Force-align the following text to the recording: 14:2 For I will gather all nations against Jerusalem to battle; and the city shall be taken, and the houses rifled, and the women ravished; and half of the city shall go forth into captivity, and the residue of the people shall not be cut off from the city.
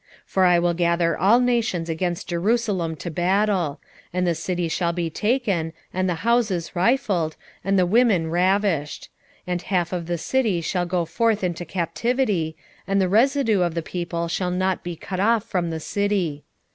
14:2 0.25 0.25
For 0.25 0.45
I 0.45 0.57
will 0.57 0.73
gather 0.73 1.15
all 1.15 1.39
nations 1.39 1.87
against 1.87 2.27
Jerusalem 2.29 2.95
to 2.95 3.11
battle; 3.11 3.79
and 4.11 4.25
the 4.25 4.33
city 4.33 4.67
shall 4.67 4.91
be 4.93 5.11
taken, 5.11 5.73
and 5.93 6.09
the 6.09 6.25
houses 6.25 6.75
rifled, 6.75 7.35
and 7.63 7.77
the 7.77 7.85
women 7.85 8.31
ravished; 8.31 9.09
and 9.45 9.61
half 9.61 9.93
of 9.93 10.07
the 10.07 10.17
city 10.17 10.59
shall 10.59 10.87
go 10.87 11.05
forth 11.05 11.43
into 11.43 11.65
captivity, 11.65 12.57
and 12.87 12.99
the 12.99 13.07
residue 13.09 13.61
of 13.61 13.75
the 13.75 13.83
people 13.83 14.27
shall 14.27 14.49
not 14.49 14.83
be 14.83 14.95
cut 14.95 15.19
off 15.19 15.43
from 15.43 15.69
the 15.69 15.79
city. 15.79 16.45